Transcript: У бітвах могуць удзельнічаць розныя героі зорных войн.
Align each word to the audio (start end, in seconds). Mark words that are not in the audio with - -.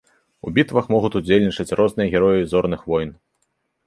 У 0.47 0.51
бітвах 0.53 0.87
могуць 0.93 1.11
удзельнічаць 1.19 1.75
розныя 1.81 2.07
героі 2.15 2.47
зорных 2.55 2.89
войн. 2.95 3.13